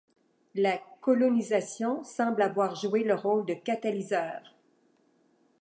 La 0.55 0.79
colonisation 0.99 2.03
semble 2.03 2.41
avoir 2.41 2.73
joué 2.75 3.03
le 3.03 3.13
rôle 3.13 3.45
de 3.45 3.53
catalyseur. 3.53 4.41